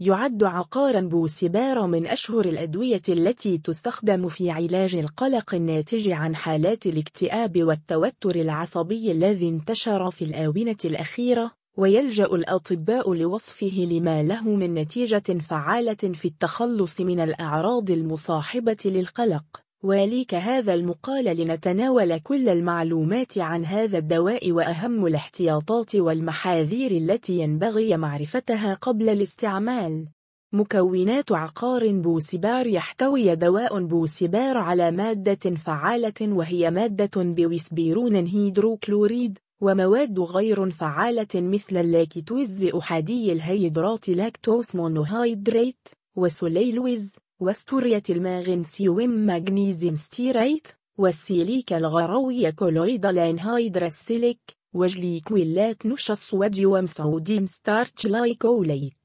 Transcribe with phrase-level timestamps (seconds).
[0.00, 7.62] يعد عقارا بوسبار من أشهر الأدوية التي تستخدم في علاج القلق الناتج عن حالات الاكتئاب
[7.62, 15.94] والتوتر العصبي الذي انتشر في الآونة الأخيرة ويلجأ الأطباء لوصفه لما له من نتيجة فعالة
[15.94, 19.63] في التخلص من الأعراض المصاحبة للقلق.
[19.84, 28.74] وليك هذا المقال لنتناول كل المعلومات عن هذا الدواء وأهم الاحتياطات والمحاذير التي ينبغي معرفتها
[28.74, 30.08] قبل الاستعمال.
[30.52, 40.70] مكونات عقار بوسبار يحتوي دواء بوسبار على مادة فعالة وهي مادة بوسبيرون هيدروكلوريد ومواد غير
[40.70, 53.06] فعالة مثل اللاكتوز أحادي الهيدرات lactose monohydrate وسليلوز وستيرات الماغنسيوم magnesium stearate والسيليك الغروي colloidal
[53.06, 54.40] anhydrous silica
[54.74, 58.96] وجليكولات نشا الصوديوم sodium starch glycolate.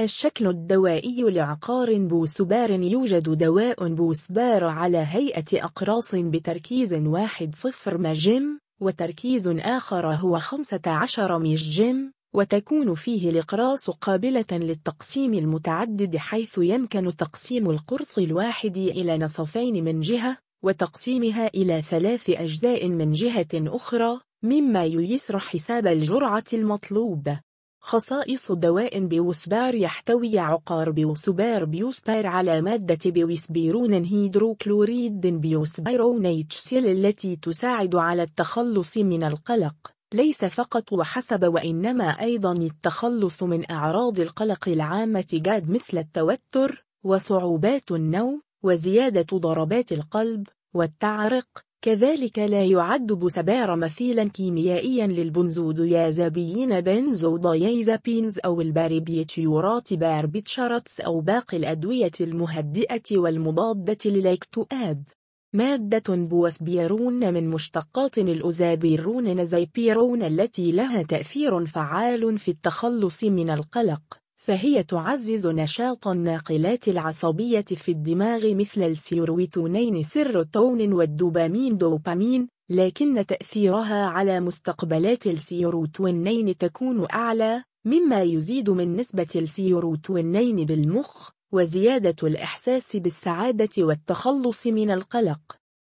[0.00, 9.48] الشكل الدوائي لعقار بوسبار يوجد دواء بوسبار على هيئة أقراص بتركيز واحد صفر مجم وتركيز
[9.48, 18.76] آخر هو 15 مجم وتكون فيه الإقراص قابلة للتقسيم المتعدد حيث يمكن تقسيم القرص الواحد
[18.76, 26.44] إلى نصفين من جهة وتقسيمها إلى ثلاث أجزاء من جهة أخرى مما ييسر حساب الجرعة
[26.52, 27.40] المطلوبة
[27.84, 36.26] خصائص دواء بيوسبار يحتوي عقار بيوسبار Buspar على مادة بيوسبيرون هيدروكلوريد buspirone
[36.72, 39.91] التي تساعد على التخلص من القلق.
[40.14, 48.42] ليس فقط وحسب وإنما أيضا التخلص من أعراض القلق العام GAD مثل التوتر وصعوبات النوم
[48.62, 51.46] وزيادة ضربات القلب والتعرق
[51.82, 63.18] كذلك لا يعد بوسبار مثيلا كيميائيا للبنزوديازابيين benzodiazepines أو الباربيتيورات barbiturates أو باقي الأدوية المهدئة
[63.18, 65.02] والمضادة للاكتئاب.
[65.54, 74.02] مادة بوسبيرون من مشتقات الأزابيرون azapirone التي لها تأثير فعال في التخلص من القلق
[74.36, 84.40] فهي تعزز نشاط الناقلات العصبية في الدماغ مثل السيروتونين سيروتون والدوبامين دوبامين لكن تأثيرها على
[84.40, 94.90] مستقبلات السيروتونين تكون أعلى مما يزيد من نسبة السيروتونين بالمخ وزيادة الإحساس بالسعادة والتخلص من
[94.90, 95.40] القلق.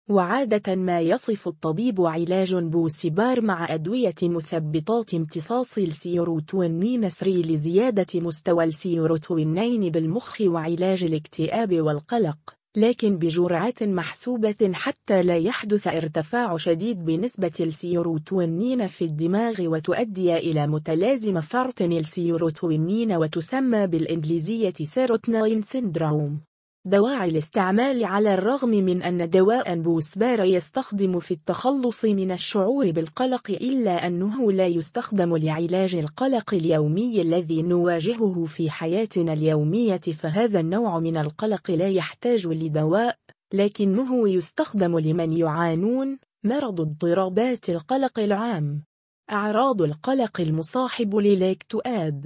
[0.10, 9.90] وعادة ما يصف الطبيب علاج بوسبار مع أدوية مثبطات امتصاص السيروتونين SSRI لزيادة مستوى السيروتونين
[9.90, 12.61] بالمخ وعلاج الاكتئاب والقلق.
[12.76, 21.42] لكن بجرعات محسوبة حتى لا يحدث ارتفاع شديد بنسبة السيروتونين في الدماغ وتؤدي إلى متلازم
[21.42, 26.51] فرط السيروتونين وتسمى بالإنجليزية serotonin syndrome
[26.86, 34.08] دواعي الاستعمال على الرغم من أن دواء بوسبار يستخدم في التخلص من الشعور بالقلق إلا
[34.08, 41.72] أنه لا يستخدم لعلاج القلق اليومي الذي نواجهه في حياتنا اليومية فهذا النوع من القلق
[41.72, 43.18] لا يحتاج لدواء
[43.54, 48.84] لكنه يستخدم لمن يعانون مرض اضطرابات القلق العام.
[49.32, 52.26] أعراض القلق المصاحب للاكتئاب.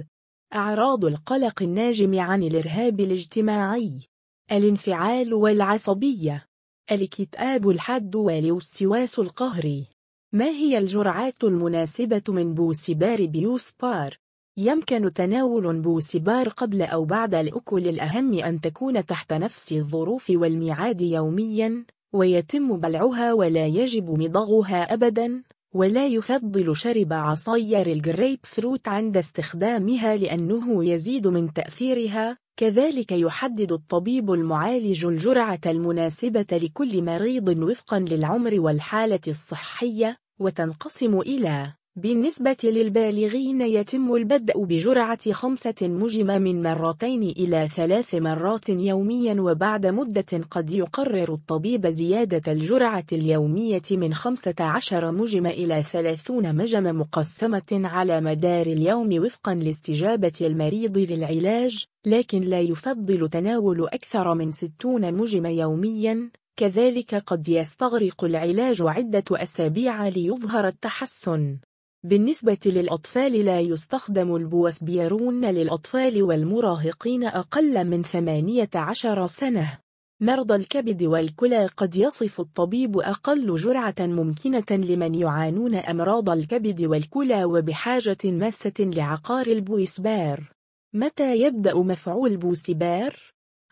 [0.54, 4.15] أعراض القلق الناجم عن الإرهاب الاجتماعي.
[4.52, 6.46] الانفعال والعصبية.
[6.92, 9.86] الكتاب الحاد والوسواس القهري.
[10.32, 14.18] ما هي الجرعات المناسبة من بوسبار بيوسبار؟
[14.56, 21.84] يمكن تناول بوسبار قبل أو بعد الأكل الأهم أن تكون تحت نفس الظروف والميعاد يومياً
[22.14, 25.42] ويتم بلعها ولا يجب مضغها أبداً.
[25.76, 34.32] ولا يفضل شرب عصير الجريب فروت عند استخدامها لأنه يزيد من تأثيرها كذلك يحدد الطبيب
[34.32, 44.64] المعالج الجرعة المناسبة لكل مريض وفقا للعمر والحالة الصحية وتنقسم إلى بالنسبة للبالغين يتم البدء
[44.64, 52.52] بجرعة خمسة مجمة من مرتين إلى ثلاث مرات يوميا وبعد مدة قد يقرر الطبيب زيادة
[52.52, 60.98] الجرعة اليومية من 15 مجمة إلى 30 مجمة مقسمة على مدار اليوم وفقا لاستجابة المريض
[60.98, 66.30] للعلاج لكن لا يفضل تناول أكثر من 60 مجمة يوميا.
[66.56, 71.56] كذلك قد يستغرق العلاج عدة أسابيع ليظهر التحسن.
[72.06, 79.78] بالنسبة للأطفال لا يستخدم البوسبيرون للأطفال والمراهقين أقل من 18 سنة
[80.20, 88.18] مرضى الكبد والكلى قد يصف الطبيب أقل جرعة ممكنة لمن يعانون أمراض الكبد والكلى وبحاجة
[88.24, 90.50] ماسة لعقار البويسبار
[90.94, 93.16] متى يبدأ مفعول بوسبار؟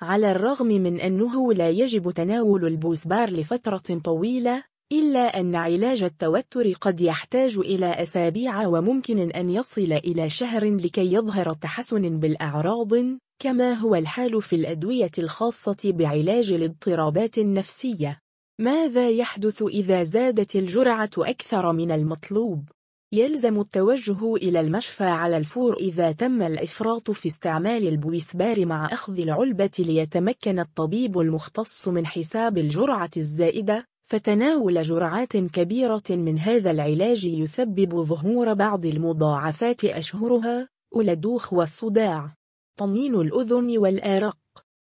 [0.01, 7.01] على الرغم من أنه لا يجب تناول البوسبار لفترة طويلة إلا أن علاج التوتر قد
[7.01, 12.91] يحتاج إلى أسابيع وممكن أن يصل إلى شهر لكي يظهر تحسن بالأعراض
[13.39, 18.19] كما هو الحال في الأدوية الخاصة بعلاج الاضطرابات النفسية
[18.61, 22.69] ماذا يحدث إذا زادت الجرعة أكثر من المطلوب؟
[23.13, 29.71] يلزم التوجه إلى المشفى على الفور إذا تم الإفراط في استعمال البويسبار مع أخذ العلبة
[29.79, 38.53] ليتمكن الطبيب المختص من حساب الجرعة الزائدة فتناول جرعات كبيرة من هذا العلاج يسبب ظهور
[38.53, 42.35] بعض المضاعفات أشهرها الدوخ والصداع
[42.77, 44.39] طمين الأذن والآرق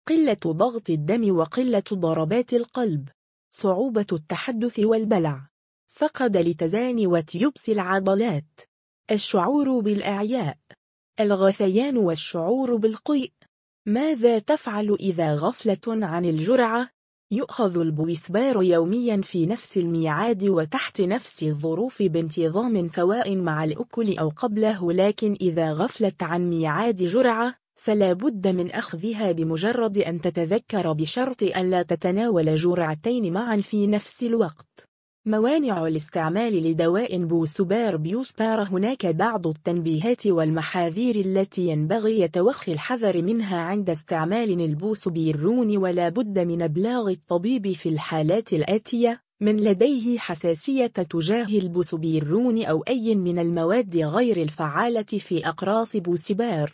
[0.06, 3.08] قلة ضغط الدم وقلة ضربات القلب
[3.50, 5.48] صعوبة التحدث والبلع.
[5.86, 8.60] فقد لتزان وتيبس العضلات.
[9.10, 10.58] الشعور بالأعياء.
[11.20, 13.32] الغثيان والشعور بالقيء.
[13.86, 16.97] ماذا تفعل إذا غفلة عن الجرعة؟
[17.30, 24.92] يؤخذ البويسبار يوميا في نفس الميعاد وتحت نفس الظروف بانتظام سواء مع الأكل أو قبله
[24.92, 31.82] لكن إذا غفلت عن ميعاد جرعة فلا بد من أخذها بمجرد أن تتذكر بشرط ألا
[31.82, 34.87] تتناول جرعتين معا في نفس الوقت.
[35.28, 43.90] موانع الاستعمال لدواء بوسبار بيوسبار هناك بعض التنبيهات والمحاذير التي ينبغي يتوخي الحذر منها عند
[43.90, 52.64] استعمال البوسبيرون ولا بد من إبلاغ الطبيب في الحالات الآتية من لديه حساسية تجاه البوسبيرون
[52.64, 56.72] أو أي من المواد غير الفعالة في أقراص بوسبار.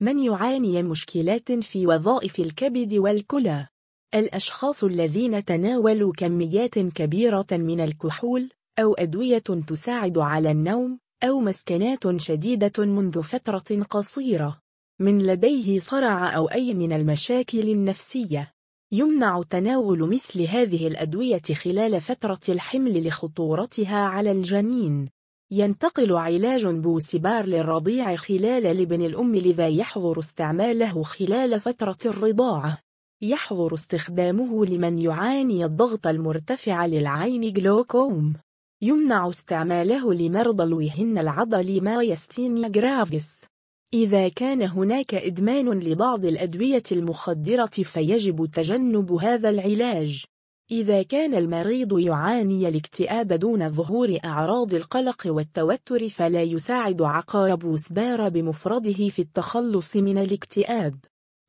[0.00, 3.66] من يعاني مشكلات في وظائف الكبد والكلى؟
[4.14, 12.84] الأشخاص الذين تناولوا كميات كبيرة من الكحول أو أدوية تساعد على النوم أو مسكنات شديدة
[12.84, 14.58] منذ فترة قصيرة.
[15.00, 18.52] من لديه صرع أو أي من المشاكل النفسية.
[18.92, 25.08] يمنع تناول مثل هذه الأدوية خلال فترة الحمل لخطورتها على الجنين.
[25.50, 32.83] ينتقل علاج بوسبار للرضيع خلال لبن الأم لذا يحظر استعماله خلال فترة الرضاعة.
[33.24, 38.32] يحظر استخدامه لمن يعاني الضغط المرتفع للعين جلوكوم.
[38.82, 43.44] يمنع استعماله لمرضى الوهن العضلي myasthenia gravis.
[43.94, 50.24] إذا كان هناك إدمان لبعض الأدوية المخدرة فيجب تجنب هذا العلاج.
[50.70, 59.08] إذا كان المريض يعاني الاكتئاب دون ظهور أعراض القلق والتوتر فلا يساعد عقار بوسبار بمفرده
[59.08, 60.94] في التخلص من الاكتئاب.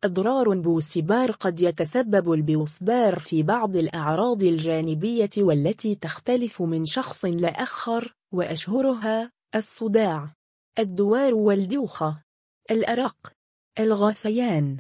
[0.04, 9.32] أضرار بوسبار قد يتسبب البوسبار في بعض الأعراض الجانبية والتي تختلف من شخص لآخر وأشهرها
[9.56, 10.34] الصداع
[10.80, 12.24] الدوار والدوخة
[12.72, 13.34] الأرق
[13.80, 14.80] الغثيان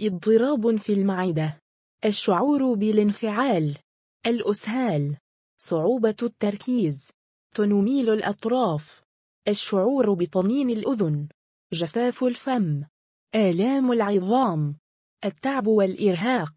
[0.00, 1.58] اضطراب في المعدة
[2.04, 3.78] الشعور بالانفعال
[4.26, 5.16] الأسهال
[5.58, 7.10] صعوبة التركيز
[7.54, 9.02] تنميل الأطراف
[9.48, 11.28] الشعور بطنين الأذن
[11.72, 12.84] جفاف الفم.
[13.34, 14.76] آلام العظام
[15.24, 16.54] التعب والإرهاق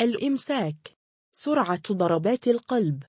[0.00, 0.96] الإمساك
[1.32, 3.02] سرعة ضربات القلب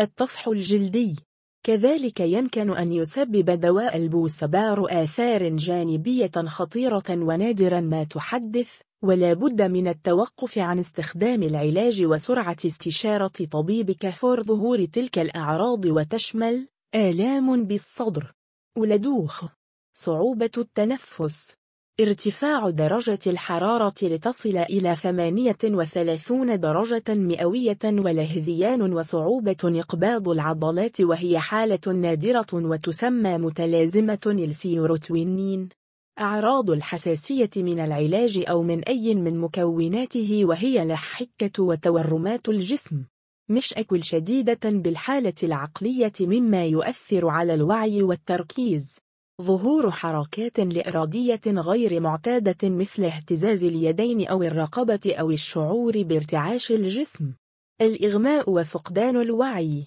[0.00, 1.16] الطفح الجلدي.
[1.62, 9.88] كذلك يمكن أن يسبب دواء البوسبار آثار جانبية خطيرة ونادرا ما تحدث ولا بد من
[9.88, 18.34] التوقف عن استخدام العلاج وسرعة استشارة طبيبك فور ظهور تلك الأعراض وتشمل آلام بالصدر
[18.76, 19.44] والدوخة
[19.94, 21.61] صعوبة التنفس.
[22.00, 32.46] ارتفاع درجة الحرارة لتصل إلى 38 درجة مئوية والهذيان وصعوبة انقباض العضلات وهي حالة نادرة
[32.54, 35.68] وتسمى متلازمة السيروتونين
[36.20, 43.04] أعراض الحساسية من العلاج أو من أي من مكوناته وهي الحكة وتورمات الجسم.
[43.48, 48.98] مشأكل شديدة بالحالة العقلية مما يؤثر على الوعي والتركيز.
[49.42, 57.32] ظهور حركات لإرادية غير معتادة مثل اهتزاز اليدين أو الرقبة أو الشعور بارتعاش الجسم.
[57.80, 59.86] الإغماء وفقدان الوعي.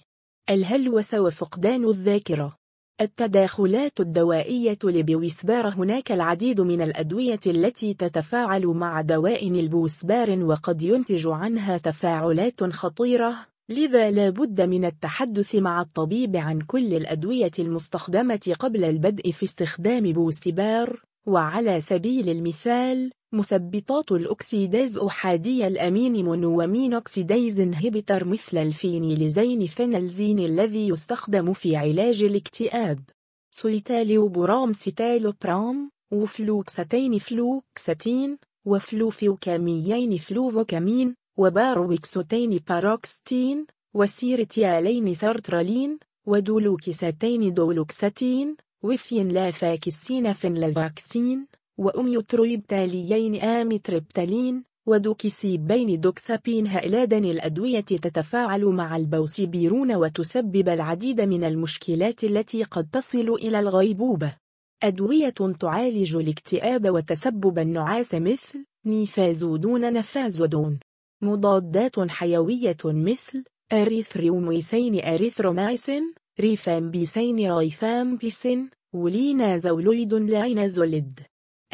[0.50, 2.56] الهلوس وفقدان الذاكرة.
[3.00, 11.78] التداخلات الدوائية لبويسبار هناك العديد من الأدوية التي تتفاعل مع دواء البوسبار وقد ينتج عنها
[11.78, 13.55] تفاعلات خطيرة.
[13.68, 20.12] لذا لا بد من التحدث مع الطبيب عن كل الأدوية المستخدمة قبل البدء في استخدام
[20.12, 30.88] بوسبار وعلى سبيل المثال مثبطات الأكسيداز أحادي الأمين monoamine oxidase inhibitor مثل الفينيلزين phenelzine الذي
[30.88, 33.02] يستخدم في علاج الاكتئاب.
[33.50, 51.46] سيتالوبرام citalopram وفلوكستين فلوكستين وفلوفوكسامين fluvoxamine وباروكستين paroxetine وسيرتيالين سرترالين ودولوكستين duloxetine وفينلافاكسين venlafaxine
[51.78, 62.88] وأميتريبتالين amitriptyline ودوكسيبين doxepin هؤلاء الأدوية تتفاعل مع البوسبيرون وتسبب العديد من المشكلات التي قد
[62.92, 64.36] تصل إلى الغيبوبة
[64.82, 70.78] أدوية تعالج الاكتئاب وتسبب النعاس مثل نيفازودون nefazodone
[71.22, 81.20] مضادات حيوية مثل أريثريوميسين أريثرومايسين ريفامبيسين رايفامبيسين ولينازوليد linezolid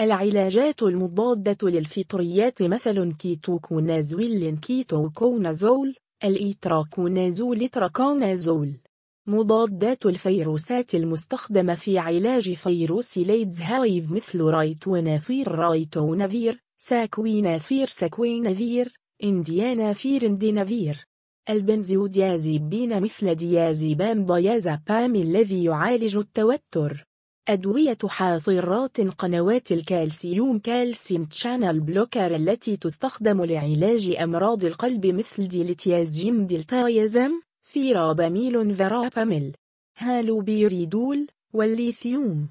[0.00, 5.94] العلاجات المضادة للفطريات مثل كيتوكونازول كيتوكونازول
[6.24, 8.80] الإيتراكونازول itraconazole.
[9.26, 19.01] مضادات الفيروسات المستخدمة في علاج فيروس الإيدز HIV مثل رايتونافير ritonavir ساكوينافير saquinavir.
[19.24, 21.06] إنديانافير indinavir
[21.50, 27.06] البنزوديازيبين مثل ديازيبام ديازابام الذي يعالج التوتر.
[27.48, 37.32] أدوية حاصرات قنوات الكالسيوم calcium channel blocker التي تستخدم لعلاج أمراض القلب مثل ديلتيازيم diltiazem
[37.62, 39.52] فيراباميل verapamil.
[39.98, 42.48] هالوبيريدول والليثيوم.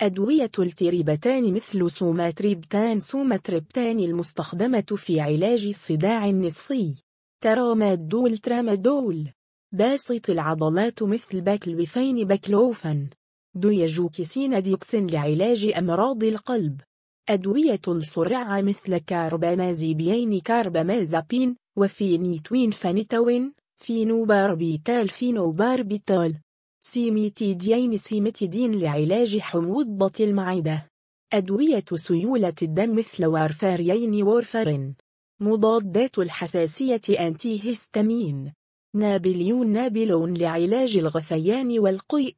[0.00, 6.94] أدوية التريبتان مثل سوماتريبتان سوماتريبتان المستخدمة في علاج الصداع النصفي.
[7.40, 8.38] ترامادول.
[8.38, 9.30] tramadol
[9.72, 13.08] باسط العضلات مثل باكلوفين baclofen.
[13.54, 16.80] ديجوكسين ديوكسين لعلاج أمراض القلب.
[17.28, 26.40] أدوية الصرع مثل كاربامازيبيين كاربامازابين وفينيتوين فانيتوين فينوباربيتال فينوباربيتال.
[26.86, 30.90] سيميتيدين cimetidine لعلاج حموضة المعدة.
[31.32, 34.94] أدوية سيولة الدم مثل وارفارين warfarin
[35.40, 38.52] مضادات الحساسية antihistamine
[38.96, 42.36] نابليون نابلون لعلاج الغثيان والقيء.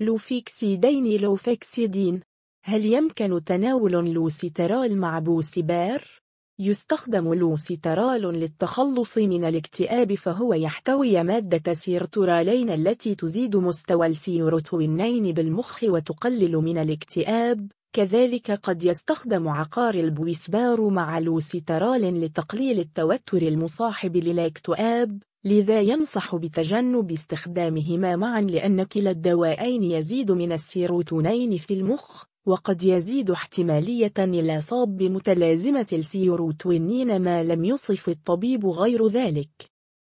[0.00, 2.20] لوفيكسيدين لوفيكسيدين.
[2.64, 6.23] هل يمكن تناول لوسيترال مع بوسيبار؟
[6.58, 16.56] يستخدم لوسيترال للتخلص من الاكتئاب فهو يحتوي مادة سيرتورالين التي تزيد مستوى السيروتونين بالمخ وتقلل
[16.56, 17.70] من الاكتئاب.
[17.92, 28.16] كذلك قد يستخدم عقار البويسبار مع لوسيترال لتقليل التوتر المصاحب للاكتئاب لذا ينصح بتجنب استخدامهما
[28.16, 32.24] معا لأن كلا الدوائين يزيد من السيروتونين في المخ.
[32.46, 39.48] وقد يزيد احتمالية الإصاب بمتلازمة السيروتونين ما لم يصف الطبيب غير ذلك.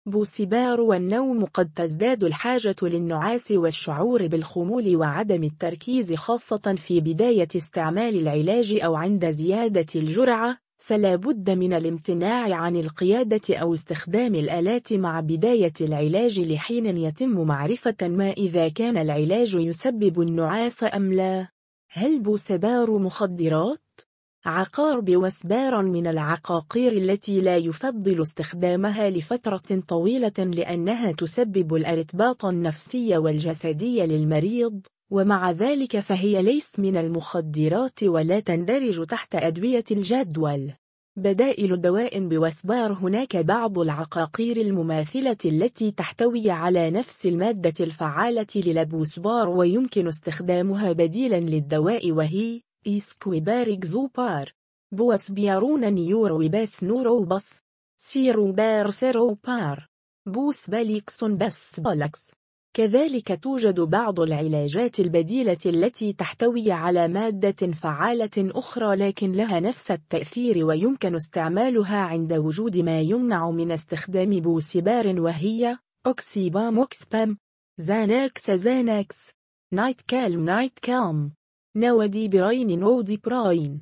[0.05, 8.79] بوسبار والنوم قد تزداد الحاجة للنعاس والشعور بالخمول وعدم التركيز خاصة في بداية استعمال العلاج
[8.83, 15.73] أو عند زيادة الجرعة فلا بد من الامتناع عن القيادة أو استخدام الآلات مع بداية
[15.81, 21.52] العلاج لحين يتم معرفة ما إذا كان العلاج يسبب النعاس أم لا.
[21.95, 24.01] هل بوسبار مخدرات؟
[24.45, 34.05] عقار بوسبار من العقاقير التي لا يفضل استخدامها لفترة طويلة لأنها تسبب الأرتباط النفسي والجسدي
[34.05, 34.81] للمريض
[35.11, 40.73] ومع ذلك فهي ليست من المخدرات ولا تندرج تحت أدوية الجدول
[41.15, 50.07] بدائل دواء بوسبار هناك بعض العقاقير المماثلة التي تحتوي على نفس المادة الفعالة للبوسبار ويمكن
[50.07, 54.53] استخدامها بديلا للدواء وهي إسكويباريكزوبار
[54.91, 57.59] بوسبيارون نيوروباس نوروباس.
[57.97, 59.87] سيروبار سيروبار.
[60.25, 62.31] بوس باليكسون بس بالكس
[62.75, 70.65] كذلك توجد بعض العلاجات البديلة التي تحتوي على مادة فعالة أخرى لكن لها نفس التأثير
[70.65, 75.77] ويمكن استعمالها عند وجود ما يمنع من استخدام بوسبار وهي
[76.07, 77.37] أوكسيبام أوكسبام
[77.77, 79.31] زاناكس زاناكس
[79.73, 81.31] نايت كالم نايت كالم
[81.75, 83.81] نودي براين نودي براين.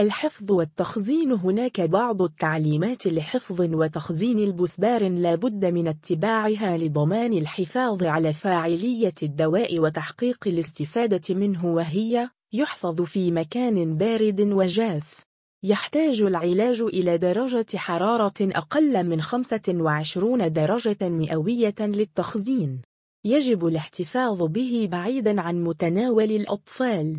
[0.00, 1.32] الحفظ والتخزين.
[1.32, 9.78] هناك بعض التعليمات لحفظ وتخزين البسبار لا بد من اتباعها لضمان الحفاظ على فاعلية الدواء
[9.78, 15.20] وتحقيق الاستفادة منه وهي يحفظ في مكان بارد وجاف.
[15.62, 22.82] يحتاج العلاج إلى درجة حرارة أقل من 25 درجة مئوية للتخزين.
[23.24, 27.16] يجب الاحتفاظ به بعيدا عن متناول الأطفال.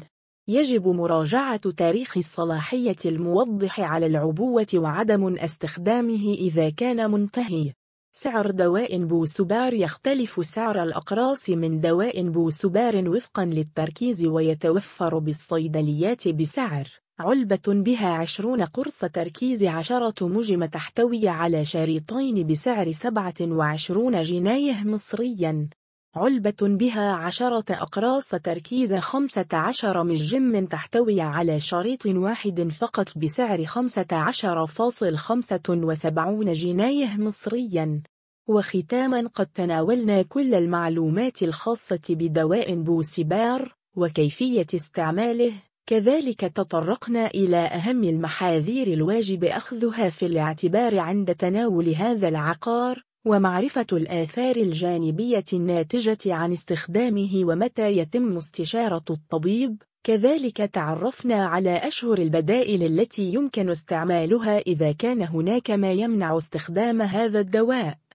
[0.48, 7.74] يجب مراجعة تاريخ الصلاحية الموضح على العبوة وعدم استخدامه إذا كان منتهي.
[8.12, 16.88] سعر دواء بوسبار يختلف سعر الأقراص من دواء بوسبار وفقا للتركيز ويتوفر بالصيدليات بسعر.
[17.20, 25.70] علبة بها عشرون قرص تركيز عشرة مجم تحتوي على شريطين بسعر سبعة وعشرون جنيه مصريا.
[26.16, 34.06] علبة بها عشرة أقراص تركيز خمسة عشر مجم تحتوي على شريط واحد فقط بسعر خمسة
[34.12, 38.02] عشر فاصل خمسة وسبعون جنيه مصريا.
[38.48, 45.54] وختاما قد تناولنا كل المعلومات الخاصة بدواء بوسبار وكيفية استعماله.
[45.86, 53.04] كذلك تطرقنا إلى أهم المحاذير الواجب أخذها في الاعتبار عند تناول هذا العقار.
[53.26, 59.82] ومعرفة الآثار الجانبية الناتجة عن استخدامه ومتى يتم استشارة الطبيب.
[60.04, 67.40] كذلك تعرفنا على أشهر البدائل التي يمكن استعمالها إذا كان هناك ما يمنع استخدام هذا
[67.40, 68.02] الدواء.